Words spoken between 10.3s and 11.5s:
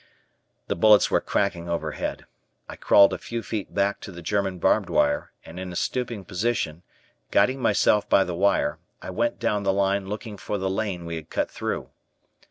for the lane we had